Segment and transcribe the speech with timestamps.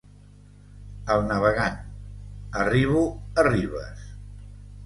[1.15, 1.77] El navegant:
[2.63, 3.05] —Arribo
[3.43, 4.05] a ribes.